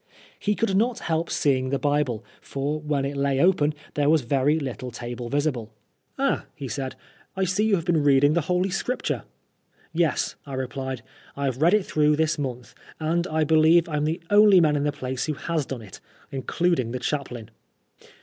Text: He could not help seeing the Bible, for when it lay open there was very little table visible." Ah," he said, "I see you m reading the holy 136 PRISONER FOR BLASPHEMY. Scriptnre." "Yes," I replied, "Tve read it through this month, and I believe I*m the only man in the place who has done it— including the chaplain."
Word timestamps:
He 0.39 0.55
could 0.55 0.75
not 0.75 0.97
help 0.97 1.29
seeing 1.29 1.69
the 1.69 1.77
Bible, 1.77 2.25
for 2.41 2.79
when 2.79 3.05
it 3.05 3.15
lay 3.15 3.39
open 3.39 3.75
there 3.93 4.09
was 4.09 4.21
very 4.21 4.57
little 4.57 4.89
table 4.89 5.29
visible." 5.29 5.75
Ah," 6.17 6.45
he 6.55 6.67
said, 6.67 6.95
"I 7.37 7.43
see 7.43 7.65
you 7.65 7.77
m 7.77 8.03
reading 8.03 8.33
the 8.33 8.41
holy 8.41 8.69
136 8.69 8.83
PRISONER 9.13 9.19
FOR 9.19 9.25
BLASPHEMY. 9.93 9.99
Scriptnre." 9.99 9.99
"Yes," 10.17 10.35
I 10.47 10.53
replied, 10.55 11.01
"Tve 11.37 11.61
read 11.61 11.73
it 11.75 11.85
through 11.85 12.15
this 12.15 12.39
month, 12.39 12.73
and 12.99 13.27
I 13.27 13.43
believe 13.43 13.87
I*m 13.87 14.05
the 14.05 14.21
only 14.31 14.59
man 14.59 14.75
in 14.75 14.85
the 14.85 14.91
place 14.91 15.27
who 15.27 15.33
has 15.35 15.67
done 15.67 15.83
it— 15.83 15.99
including 16.31 16.93
the 16.93 16.99
chaplain." 16.99 17.51